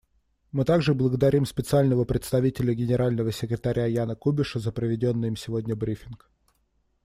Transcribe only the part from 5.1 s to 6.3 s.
им сегодня брифинг.